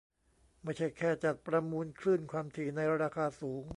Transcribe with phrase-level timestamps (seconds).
[0.63, 3.63] ไม่ใช่แค่จัดประมูลคลื่นความถี่ในราคาสูง